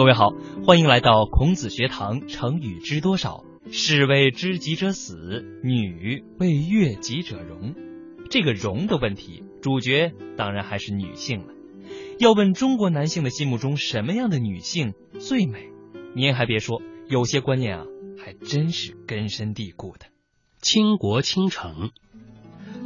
[0.00, 0.30] 各位好，
[0.64, 2.26] 欢迎来到孔子学堂。
[2.26, 3.44] 成语知多少？
[3.70, 7.74] 士为知己者死，女为悦己者容。
[8.30, 11.52] 这个容的问题，主角当然还是女性了。
[12.18, 15.68] 要问中国男性的心目中什么样的女性最美？
[16.14, 17.84] 您还别说，有些观念啊，
[18.16, 20.06] 还真是根深蒂固的。
[20.62, 21.90] 倾国倾城，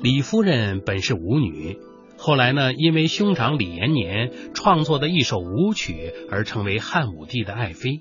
[0.02, 1.78] 李夫人本是舞女。
[2.16, 8.00] 后来呢，因为兄长李延年创作的一首舞曲而成为汉武帝的爱妃。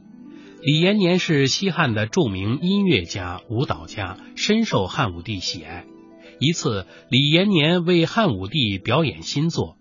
[0.61, 5.85] 李延年是西汉的著名音乐家、舞蹈家，深受汉武帝喜爱。
[6.39, 9.77] 一次，李延年为汉武帝表演新作，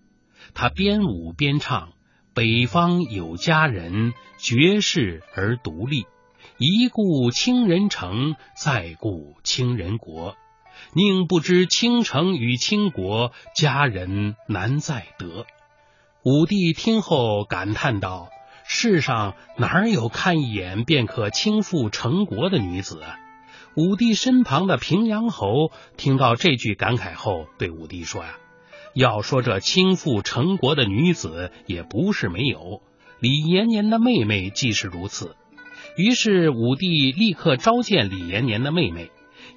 [0.53, 1.93] 他边舞边唱
[2.35, 6.05] ：“北方有佳人，绝世而独立。
[6.57, 10.35] 一顾倾人城，再顾倾人国。”
[10.93, 15.45] 宁不知倾城与倾国，佳人难再得。
[16.23, 18.29] 武帝听后感叹道
[18.65, 23.01] ：“世上哪有看一眼便可倾覆成国的女子？”
[23.75, 28.35] 武帝身旁的平阳侯听到这句感慨后，对武帝说：“呀，
[28.93, 32.81] 要说这倾覆成国的女子，也不是没有。
[33.19, 35.35] 李延年的妹妹即是如此。”
[35.97, 39.11] 于是武帝立刻召见李延年的妹妹。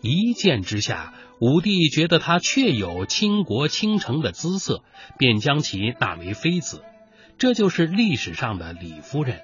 [0.06, 4.82] 一见之下，武帝觉得她确有倾国倾城的姿色，
[5.18, 6.82] 便将其纳为妃子。
[7.38, 9.42] 这就是历史上的李夫人。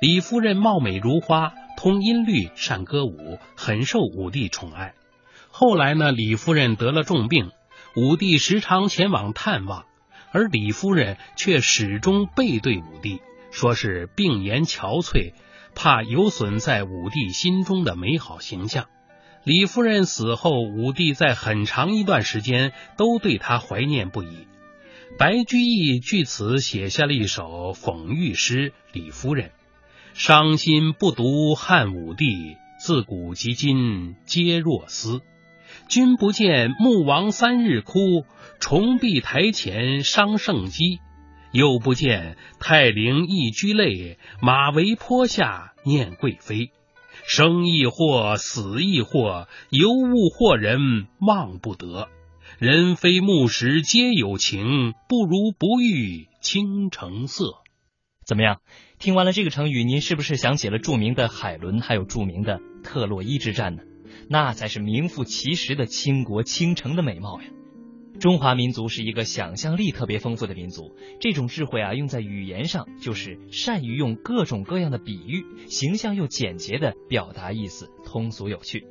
[0.00, 4.94] 李夫人貌美如花，通音律，善歌舞，很受武帝宠爱。
[5.50, 7.50] 后来呢，李夫人得了重病，
[7.96, 9.84] 武帝时常前往探望，
[10.32, 15.34] 而李夫人却始终背对武帝，说是病颜憔悴，
[15.74, 18.86] 怕有损在武帝心中的美好形象。
[19.44, 24.46] 李夫人死后，武帝在很长一段时间都对她怀念不已。
[25.18, 29.48] 白居易据此写下了一首讽喻诗《李夫人》：
[30.14, 35.20] 伤心不独汉武帝，自古及今皆若斯。
[35.88, 38.24] 君不见穆王三日哭，
[38.60, 41.00] 重壁台前伤圣姬；
[41.50, 46.70] 又不见太陵一居泪，马嵬坡下念贵妃。
[47.24, 52.08] 生亦祸，死亦祸，尤物惑人忘不得。
[52.58, 57.62] 人非木石皆有情，不如不遇倾城色。
[58.26, 58.60] 怎么样？
[58.98, 63.82] 听完了这个成语，您是不是想起了著名的海伦，还有著名的特洛伊之战呢？
[64.28, 67.48] 那才是名副其实的倾国倾城的美貌呀！
[68.22, 78.86] 中华民族是一个想象力特别丰富的民族，这种智慧啊，用在语言上就是善于用各种各样的比喻，形象又简洁的表达意思，通俗有趣。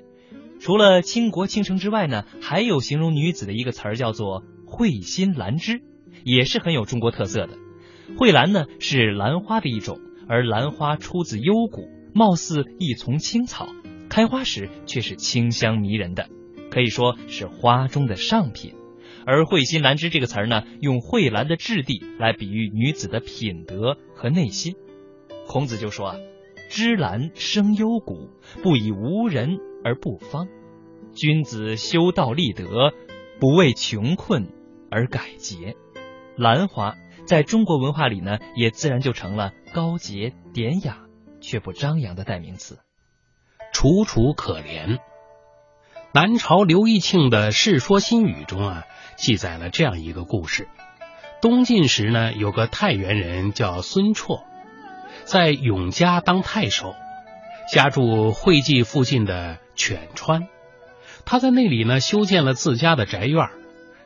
[0.60, 5.82] 除了倾国倾城之外呢，还有形容女子的一个词儿叫做蕙心兰芝，
[6.26, 7.58] 也是很有中国特色的。
[8.18, 13.70] 蕙兰呢是兰花的一种，而兰花出自幽谷，貌似一丛青草，
[14.10, 16.28] 开花时却是清香迷人的，
[16.70, 18.74] 可以说是花中的上品。
[19.26, 24.76] 而蕙心兰芝这个词儿呢，用蕙兰的质地来比喻女子的品德和内心。
[25.48, 26.16] 孔子就说啊
[26.70, 28.30] ：“芝兰生幽谷，
[28.64, 30.48] 不以无人而不芳。
[31.14, 32.94] 君子修道立德，
[33.40, 34.48] 不为穷困
[34.90, 35.76] 而改节。”
[36.38, 36.96] 兰花
[37.26, 41.06] 在中国文化里呢，也自然就成了高洁典雅
[41.42, 42.80] 却不张扬的代名词。
[43.74, 45.00] 楚楚可怜。
[46.14, 48.84] 南朝刘义庆的《世说新语》中啊。
[49.16, 50.68] 记载了这样一个故事：
[51.42, 54.44] 东晋时呢，有个太原人叫孙绰，
[55.24, 56.96] 在永嘉当太守，
[57.72, 60.50] 家住会稽附近的犬川。
[61.24, 63.48] 他在那里呢，修建了自家的宅院。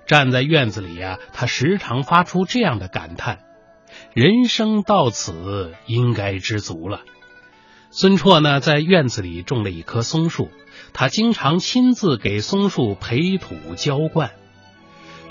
[0.06, 3.40] 站在院子里呀，他时常发出这样的感叹
[4.14, 7.02] ：“人生到此，应该知足了。”
[7.90, 10.52] 孙绰呢，在院子里种了一棵松树，
[10.94, 14.32] 他经常亲自给松树培土浇灌。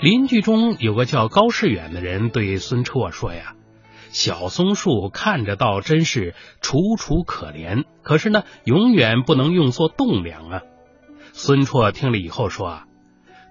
[0.01, 3.53] 邻居中有个叫高士远的人对孙绰说：“呀，
[4.09, 10.61] 小松树看着倒真是楚楚可怜，可是呢，永远不能用作栋梁啊。”
[11.33, 12.83] 孙绰听了以后说：“啊，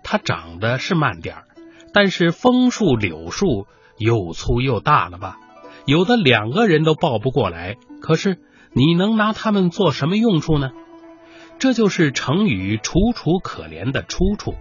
[0.03, 1.45] 它长得是慢点儿，
[1.93, 3.67] 但是枫树、柳树
[3.99, 5.39] 又粗又大了吧？
[5.87, 7.77] 有的两个人都抱不过来。
[8.01, 8.39] 可是
[8.73, 10.71] 你能拿它们做什么用处呢？
[11.65, 14.55] 这就是成语‘楚楚可怜’的出处。”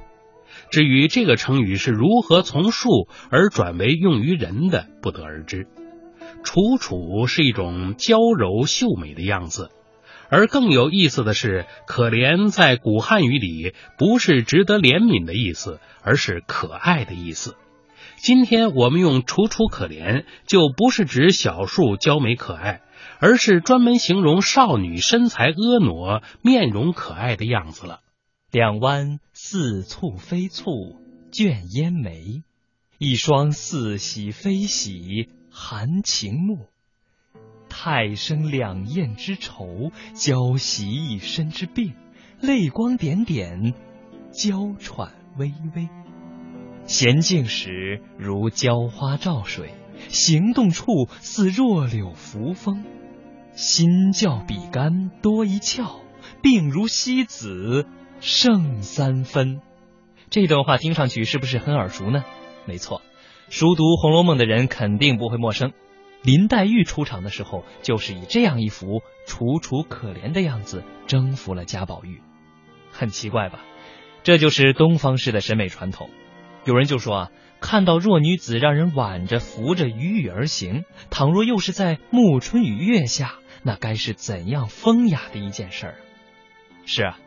[0.71, 5.67] 至于这个成语是如何从树而转为用于人的，不得而知。
[6.45, 9.69] 楚楚是一种娇柔秀美的样子，
[10.29, 17.57] 而更有意思的是，可怜在古汉语里不是值得怜悯的意思，而是可爱的意思。
[18.15, 22.79] 今天我们用楚楚可怜，就不是指小树娇美可爱，
[23.25, 28.02] 而是专门形容少女身材婀娜、面容可爱的样子了。
[28.52, 30.98] 两弯似蹙非蹙
[31.31, 32.44] 卷烟眉，
[32.98, 36.68] 一双似喜非喜含情目。
[37.70, 41.94] 太生两艳之愁，娇袭一身之病，
[42.42, 43.74] 泪光点点，
[44.34, 45.88] 娇喘微微。
[46.86, 49.74] 娴静时如娇花照水，
[50.10, 52.84] 行动处似弱柳扶风。
[53.55, 56.00] 心较比干多一窍，
[56.41, 57.85] 病如西子
[58.19, 59.61] 胜三分。
[60.29, 62.23] 这段话听上去是不是很耳熟呢？
[62.65, 63.01] 没错，
[63.50, 65.71] 熟读《红楼梦》的人肯定不会陌生。
[66.23, 72.21] 林黛玉出场的时候，就是以这样一副楚楚可怜的样子征服了贾宝玉。
[72.91, 73.59] 很奇怪吧？
[74.23, 76.09] 这就是东方式的审美传统。
[76.65, 85.95] 有人就说啊，看到弱女子让人挽着扶着与雨而行，倘若又是在暮春与月下，那该是怎样风雅的一件事儿？
[86.86, 87.18] 是啊，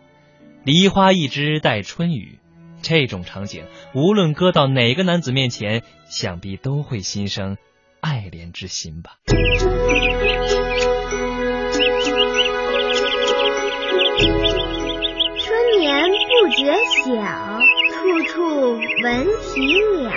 [0.65, 2.38] 梨花一枝带春雨，
[2.83, 7.56] 这种场景无论搁到哪个男子面前，想必都会心生。
[8.03, 9.19] 爱怜之心吧。
[9.27, 9.38] 春
[15.81, 16.75] 眠不觉
[17.05, 17.59] 晓，
[17.91, 19.61] 处处闻啼
[20.03, 20.11] 鸟。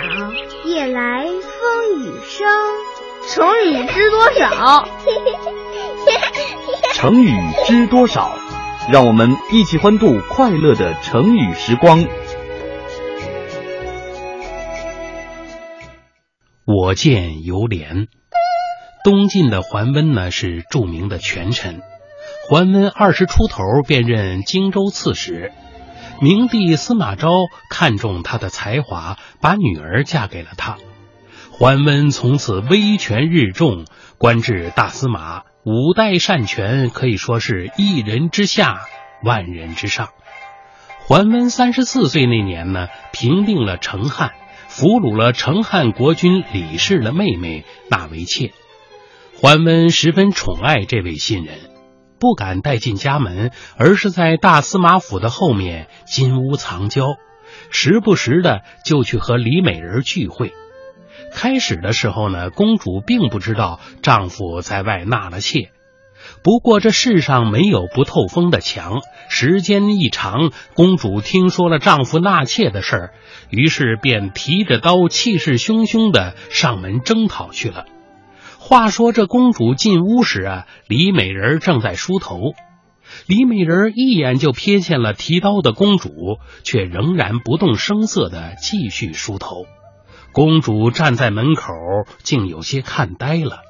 [0.66, 2.46] 夜来风雨声，
[3.26, 4.86] 成语知多少？
[7.00, 7.34] 成语
[7.66, 8.36] 知多少？
[8.92, 12.06] 让我们一起欢度快乐的成语时光。
[16.66, 18.08] 我见犹怜。
[19.02, 21.80] 东晋的桓温呢是著名的权臣，
[22.46, 25.52] 桓温二十出头便任荆州刺史，
[26.20, 27.30] 明帝司马昭
[27.70, 30.76] 看中他的才华，把女儿嫁给了他。
[31.50, 33.86] 桓温从此威权日重，
[34.18, 38.80] 官至大司马，五代擅权，可以说是一人之下，
[39.22, 40.08] 万人之上。
[41.00, 44.32] 桓温三十四岁那年呢，平定了成汉。
[44.68, 48.52] 俘虏了成汉国君李氏的妹妹纳为妾，
[49.34, 51.58] 桓温十分宠爱这位新人，
[52.20, 57.02] 不敢带进家门，而是在大司马府的后面金屋藏娇，
[57.70, 60.54] 时不时的就去和李美人聚会。
[61.32, 65.70] 开始的时候呢，公主并不知道丈夫在外纳了妾。
[66.42, 73.14] 不过这世上没有不透风的墙，时间一长，公主听说了丈夫纳妾的事儿，
[73.48, 77.86] 于是便提着刀，气势汹汹的上门征讨去了。
[78.58, 82.36] 话说这公主进屋时啊，李美人正在梳头，
[83.26, 86.10] 李美人一眼就瞥见了提刀的公主，
[86.64, 89.64] 却仍然不动声色的继续梳头。
[90.32, 91.72] 公主站在门口，
[92.22, 93.62] 竟有些看呆了。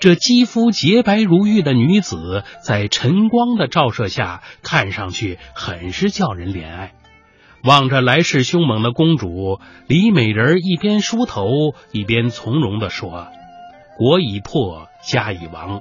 [0.00, 6.92] 这肌肤洁白如玉的女子，在晨光的照射下，看上去很是叫人怜爱。
[7.62, 11.46] 望着来势凶猛的公主，李美人一边梳头，
[11.92, 13.28] 一边从容地说
[13.96, 15.80] ：“国已破，家已亡，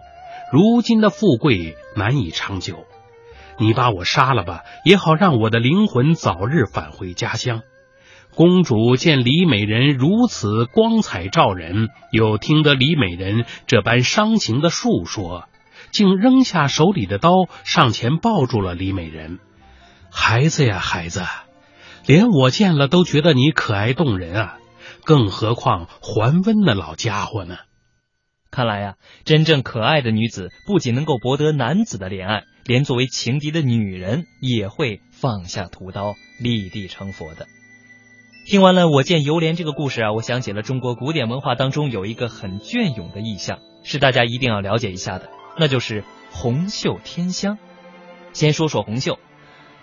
[0.54, 2.86] 如今的富贵难以长久。
[3.58, 7.64] 你把我杀了吧，也好让我的灵魂早日返回家乡。”
[8.36, 15.48] 公主见李美人如此光彩照人，又听得李美人这般伤情的述说，
[15.92, 17.30] 竟扔下手里的刀，
[17.64, 19.40] 上前抱住了李美人。
[20.12, 21.24] 孩子呀，孩子，
[22.08, 24.58] 连我见了都觉得你可爱动人啊，
[25.04, 27.58] 更何况桓温那老家伙呢？
[28.50, 37.48] 看来呀，真正可爱的女子不仅能够博得男子的怜爱，连作为情敌的女人也会放下屠刀，立地成佛的。
[38.46, 47.58] 听完了我见犹怜这个故事啊，我想起了中国古典文化当中有一个很隽永的意象，是大家一定要了解一下的，那就是红袖添香。
[48.34, 49.18] 先说说红袖，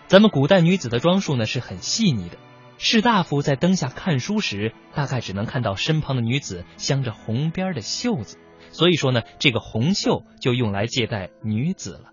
[0.08, 2.36] 咱们古代女子的装束呢是很细腻的，
[2.76, 8.36] 士大夫在灯下看书时，大概只能看到身旁的女子镶着红边的袖子，
[8.72, 12.10] 所以说呢，这个红袖就用来借代女子了。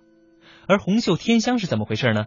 [0.66, 2.24] 而红袖添香是怎么回事呢？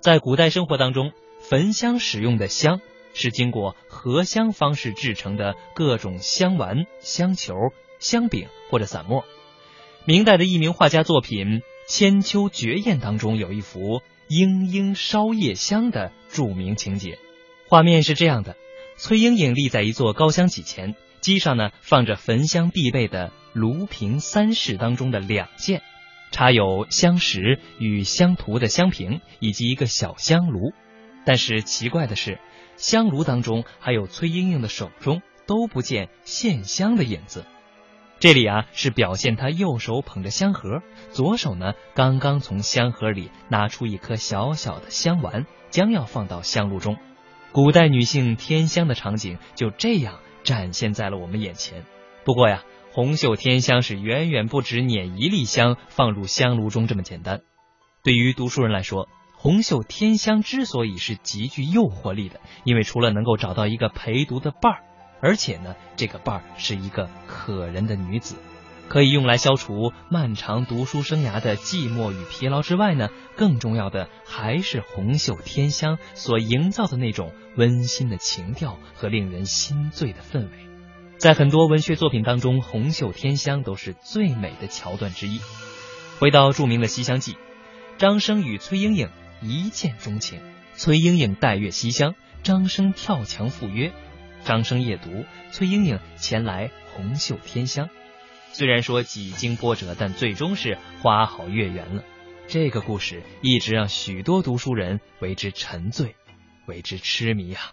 [0.00, 1.12] 在古代生活当中，
[1.48, 2.80] 焚香使用的香。
[3.14, 7.54] 是经过合香方式制成的各种香丸、香球、
[7.98, 9.24] 香饼或者散末。
[10.04, 11.46] 明代的一名画家作品
[11.88, 17.18] 《千秋绝艳》当中有一幅“莺莺烧夜香”的著名情节，
[17.68, 18.56] 画面是这样的：
[18.96, 25.82] 崔莺莺立在一座高香几前，机上呢放着焚香必备的炉瓶三式当中的两件，
[26.32, 30.72] 插有香石与香涂的香瓶以及一个小香炉。
[31.24, 32.40] 但是奇怪的是。
[32.76, 37.44] 香炉当中，还有崔莺莺的手中都不见线香的影子。
[38.20, 46.96] 这里啊是表现她右手捧着香盒，左手呢刚刚从香盒里拿出一颗小小的香丸，将要放到香炉中。
[47.52, 51.84] 古代女性添香的场景就这样展现在了我们眼前。
[52.24, 52.62] 不过呀，
[52.92, 57.42] 红袖添香是远远不止捻一粒香放入香炉中这么简单。
[58.02, 59.08] 对于读书人来说，
[59.44, 64.84] 红袖添香之所以是极具诱惑力的，因为除了能够找到一个陪读的伴儿，
[65.20, 68.36] 而且呢，这个伴儿是一个可人的女子，
[68.88, 80.52] 可以用来消除漫长读书生涯的寂寞与疲劳之外呢，更重要的还是红袖添香所营造的那种温馨的情调和令人心醉的氛围。
[81.18, 85.38] 在很多文学作品当中，红袖添香都是最美的桥段之一。
[86.18, 87.32] 回到著名的《西厢记》。
[87.96, 89.08] 张生与崔莺莺
[89.46, 90.40] 一见钟情，
[90.74, 93.92] 崔莺莺带月西厢，张生跳墙赴约。
[94.42, 97.90] 张生夜读，崔莺莺前来红袖添香。
[98.52, 102.02] 虽然说几经波折，但最终是花好月圆了。
[102.46, 106.14] 这个故事一直让许多读书人为之沉醉，
[106.66, 107.72] 为之痴迷啊。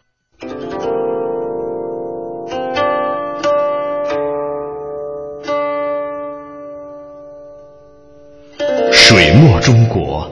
[8.91, 10.30] 水墨中国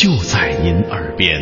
[0.00, 1.40] 就在您耳边。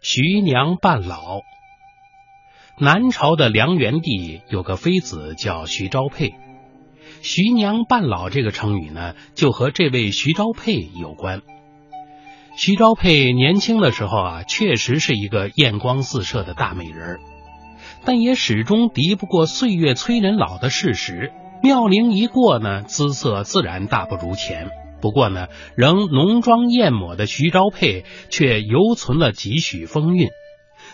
[0.00, 1.40] 徐娘半老。
[2.78, 6.34] 南朝的梁元帝有个妃子叫徐昭佩，
[7.20, 11.42] 徐娘半老这个成语呢，就和这位徐昭佩有关。
[12.56, 17.20] 徐昭佩年轻的时候啊，确实是一个艳光四射的大美人儿。
[18.04, 21.32] 但也始终敌不过岁月催人老的事实。
[21.62, 24.70] 妙龄一过呢，姿色自然大不如前。
[25.00, 30.28] 不过呢，仍浓妆艳抹的徐昭佩却犹存了几许风韵。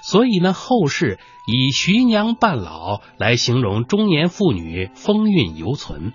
[0.03, 6.13] 所以呢，后世以“徐娘半老”来形容中年妇女风韵犹存。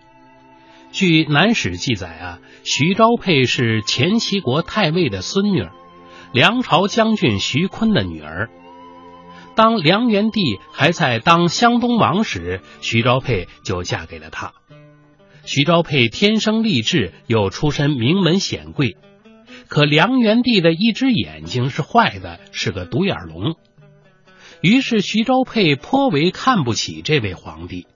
[0.91, 5.67] 据《南史》记载啊，徐昭佩是前齐国太尉的孙女，
[6.33, 8.49] 梁朝将军徐坤的女儿。
[9.55, 14.53] 当梁元帝还在当湘东王时，徐昭佩就嫁给了他。
[15.43, 18.95] 徐昭佩天生丽质，又出身名门显贵，
[19.67, 23.55] 可梁元帝的一只眼睛是坏的，是个独眼龙。
[24.61, 27.87] 于是徐昭佩颇为看不起这位皇帝，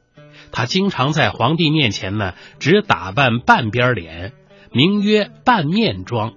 [0.51, 4.33] 他经常在皇帝面前呢，只打扮半边脸，
[4.71, 6.33] 名曰半面妆。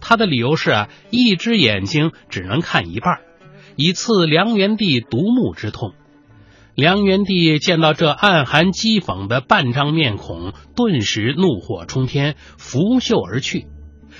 [0.00, 3.20] 他的理由是啊，一只眼睛只能看一半。
[3.76, 5.92] 以刺梁元帝独目之痛。
[6.74, 13.66] 梁元帝见到这暗含讥讽的半张面孔，顿时怒火冲天，拂袖而去，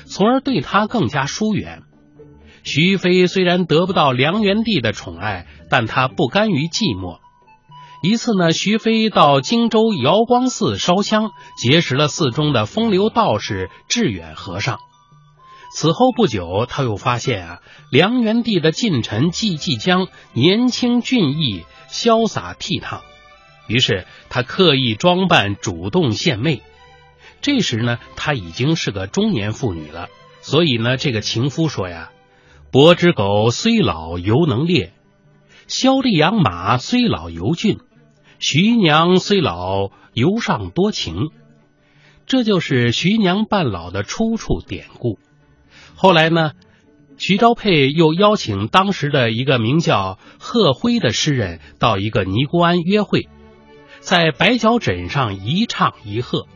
[0.04, 1.82] 从而对他更加疏远。
[2.62, 7.18] 徐妃虽然得不到梁元帝的宠爱，但她不甘于寂寞。
[8.02, 14.78] 一次呢，徐妃到荆州瑶光寺烧香，结识了寺中的风流道士智远和尚。
[15.74, 17.60] 此后不久，他又发现啊，
[17.90, 23.00] 梁元帝的近臣季继江年轻俊逸、潇洒倜傥，
[23.68, 26.60] 于是他刻意装扮，主动献媚。
[27.40, 30.08] 这时呢，他已经是个中年妇女了，
[30.42, 32.10] 所以呢，这个情夫说呀
[32.70, 34.92] ：“伯之狗虽老犹能猎，
[35.68, 37.78] 萧厉养马虽老犹俊，
[38.38, 41.30] 徐娘虽老犹尚多情。”
[42.26, 45.18] 这就是徐娘半老的出处典故。
[45.94, 46.52] 后来呢，
[47.16, 53.28] 徐昭佩又邀请当时的一个名叫贺辉的诗人到一个尼姑庵约会，
[54.00, 56.48] 在白脚枕上一唱一和，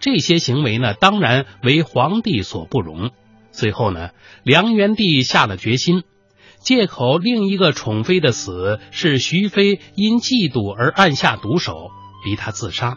[0.00, 3.10] 这些行为呢，当然为皇帝所不容。
[3.50, 4.10] 最后呢，
[4.44, 6.04] 梁元帝下了决心，
[6.60, 11.90] 借口另一个宠妃的死是徐妃因嫉妒而暗下毒手，
[12.24, 12.96] 逼他自杀，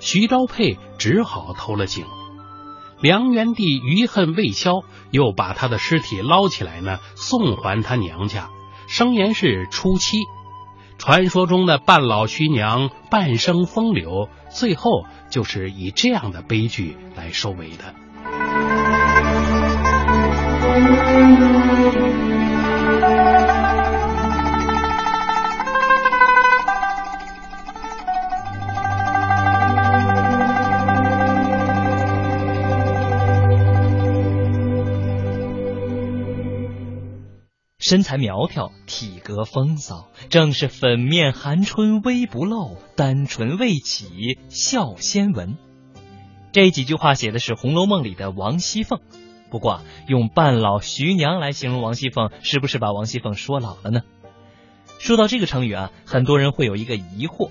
[0.00, 2.06] 徐昭佩只好投了井。
[3.00, 8.50] 梁元帝余恨未消，又把他的尸体捞起来呢，送还他娘家，
[8.88, 10.18] 生年是初七。
[10.98, 17.94] 传说中的半老徐娘半生风流，最后就是以这样的悲剧来收尾的。
[37.90, 45.58] 身材苗条，体格风骚，正是粉面含春微不露，单唇未启笑先闻。
[46.52, 49.00] 这几句话写的是《红楼梦》里的王熙凤。
[49.50, 54.02] 不过，用半老徐娘来形容王熙凤，是不是把王熙凤说老了呢？
[55.00, 57.50] 说到这个成语啊，很多人会有一个疑惑：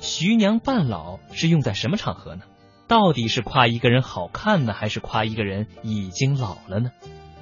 [0.00, 2.42] 徐娘半老是用在什么场合呢？
[2.88, 6.90] 到底是夸一个人好看呢，还是夸一个人已经老了呢？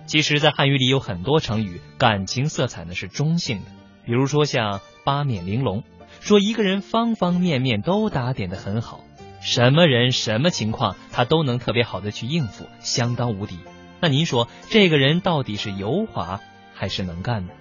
[0.06, 3.66] 其实，在汉语里有很多成语，感情色彩呢是中性的。
[4.04, 5.82] 比如说像八面玲珑，
[6.20, 9.00] 说一个人方方面面都打点的很好，
[9.40, 13.58] 什么人什么情况他都能特别好的去应付，相当无敌。
[14.00, 16.40] 那您说这个人到底是油滑
[16.74, 17.52] 还是能干呢？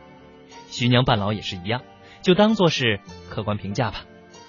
[0.70, 1.82] 徐娘半老也是一样，
[2.22, 4.04] 就当做是客观评价吧。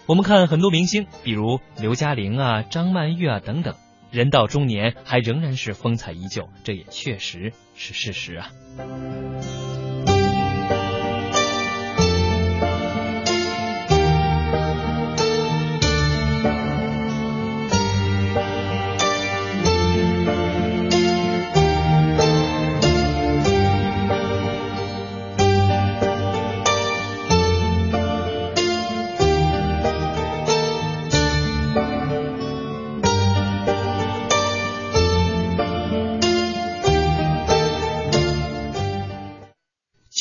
[0.07, 3.77] 我们看很多明星，比如刘嘉玲啊、张曼玉啊等等，
[4.15, 8.53] 人到中年还仍然是风采依旧，这也确实是事实啊。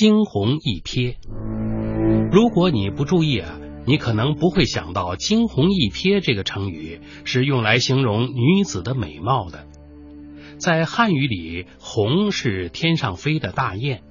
[0.03, 1.15] 惊鸿一瞥，
[2.29, 3.57] 如果你不注意啊，
[3.87, 9.65] 你可能不会想到“惊鸿一瞥”这个成语是用来形容女子的美貌的。
[10.57, 14.01] 在汉语里，“鸿”是天上飞的大雁，“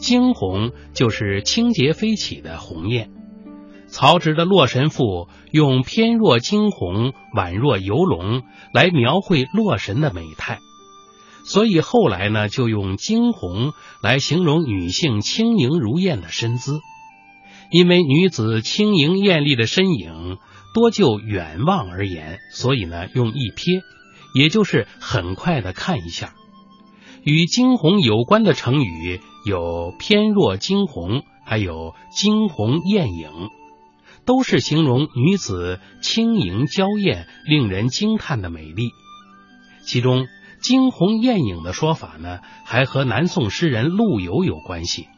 [0.00, 3.10] 惊鸿”就是清洁飞起的鸿雁。
[3.88, 5.02] 曹植的《洛神赋》
[5.50, 8.40] 用“翩若惊鸿，宛若游龙”
[8.72, 10.60] 来描绘洛神的美态。
[11.44, 16.80] 所以后来呢，就用惊鸿来形容女性轻盈如燕的身姿，
[17.70, 20.38] 因为女子轻盈艳丽的身影
[20.72, 23.82] 多就远望而言，所以呢用一瞥，
[24.34, 26.32] 也就是很快的看一下。
[27.24, 33.30] 与惊鸿有关的成语有翩若惊鸿，还有惊鸿艳影，
[34.24, 38.90] 都是形容女子轻盈娇艳、令人惊叹的美丽。
[39.84, 40.26] 其中。
[40.62, 45.08] 惊鸿艳影的说法呢，还和南宋诗人陆游有关系。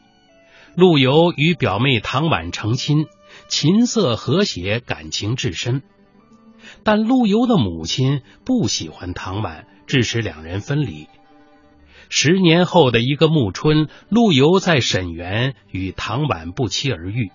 [0.75, 3.05] 陆游与表妹唐婉成亲，
[3.47, 5.83] 琴瑟和谐，感情至深。
[6.83, 11.07] 但陆游的母亲不喜欢唐婉，致使两人分离。
[12.09, 17.31] 十年后的一个暮春，陆游在沈园与唐婉不期而遇，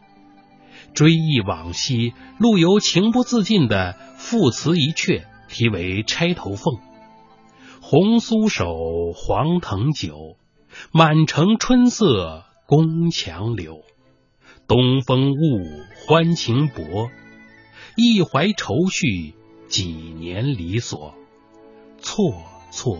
[0.95, 6.75] 追忆往昔，陆游情不自禁的赋词一阙，题为《钗头凤》。
[7.91, 10.37] 红酥手，黄藤酒，
[10.93, 13.83] 满城春色宫墙柳。
[14.69, 15.37] 东风误，
[16.07, 17.11] 欢情薄，
[17.97, 19.35] 一怀愁绪，
[19.67, 21.17] 几年离索。
[21.99, 22.33] 错
[22.71, 22.99] 错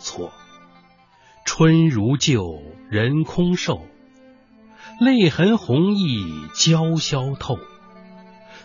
[0.00, 0.32] 错，
[1.44, 3.86] 春如旧，人空瘦。
[4.98, 7.56] 泪痕红浥鲛绡透。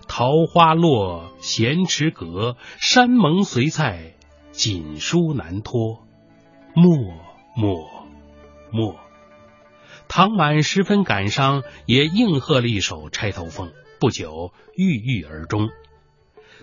[0.08, 4.16] 桃花落，闲池阁，山盟随在。
[4.52, 6.08] 锦书难托，
[6.74, 6.96] 默
[7.56, 7.90] 默
[8.72, 8.96] 默。
[10.08, 13.68] 唐婉十分感伤，也应和了一首《钗头凤》。
[14.00, 15.70] 不久郁郁而终。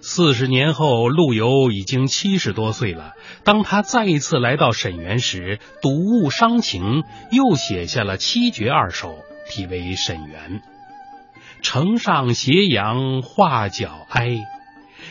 [0.00, 3.14] 四十年后，陆游已经七十多岁了。
[3.44, 9.16] 当他再一次来到沈园时，睹物伤情，又写下了七绝二首，
[9.48, 10.60] 题为《沈园》。
[11.62, 14.38] 城上斜阳画角哀。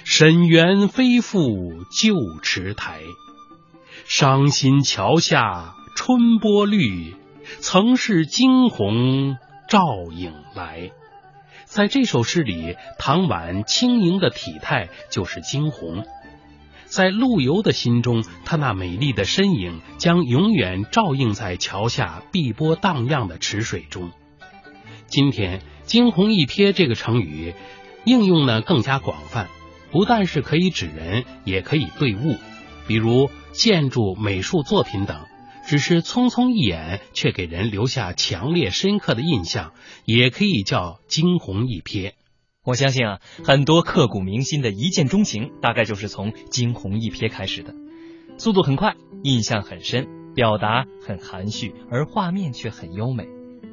[0.04, 3.02] 沈园非复旧池台，
[4.06, 7.16] 伤心桥下春波绿，
[7.60, 9.38] 曾是惊鸿
[9.70, 9.80] 照
[10.12, 10.92] 影来。
[11.66, 16.06] 在这首诗里，唐婉轻盈的体态就是惊鸿，
[16.86, 24.12] 在陆游的心中，她那美丽的身影将永远照映在桥下碧波荡漾的池水中。
[25.08, 27.54] 今天“惊鸿一瞥”这个成语
[28.06, 29.50] 应用呢更加广泛。
[29.96, 32.36] 不但是可以指人，也可以对物，
[32.86, 35.22] 比如建筑、美术作品等，
[35.66, 39.72] 只是匆匆一眼，却给人留下强烈深刻的印象，
[40.04, 42.12] 也可以叫惊鸿一瞥。
[42.66, 47.74] 我相信啊，很多刻骨铭心的一见钟情，大概就是从惊鸿一瞥开始的。
[48.38, 53.30] 速度很快，印象很深，表达很含蓄，而画面却很优美。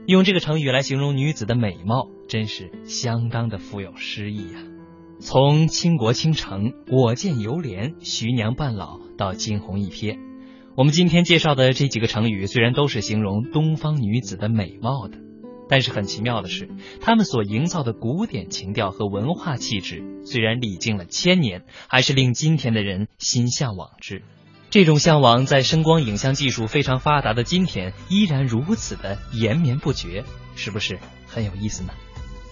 [0.06, 4.60] 用这个成语来形容女子的美貌，真是相当的富有诗意呀。
[5.22, 10.18] 从倾国倾城、我见犹怜、徐娘半老到惊鸿一瞥，
[10.76, 15.18] 我们今天介绍的这几个成语虽然都是形容东方女子的美貌的，
[15.68, 16.68] 但是很奇妙的是，
[17.00, 24.24] 他们所营造的古典情调和文化气质，虽然历经了千年，还是令今天的人心向往之。
[24.70, 30.24] 这种向往在声光影像技术非常发达的今天，依然如此的延绵不绝，
[30.56, 31.92] 是不是很有意思呢？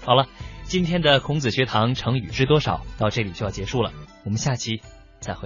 [0.03, 0.29] 好了，
[0.71, 4.81] 今天的孔子学堂成语知多少到这里就要结束了，我们下期
[5.19, 5.39] 再会。